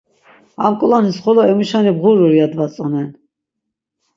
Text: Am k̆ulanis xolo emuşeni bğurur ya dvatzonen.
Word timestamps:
Am 0.63 0.73
k̆ulanis 0.79 1.17
xolo 1.23 1.41
emuşeni 1.51 1.91
bğurur 1.99 2.33
ya 2.39 2.45
dvatzonen. 2.51 3.09